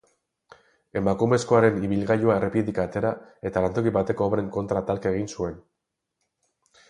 [1.01, 3.11] Emakumezkoaren ibilgailua errepidetik atera
[3.49, 5.61] eta lantoki bateko obren kontra talka egin zuen.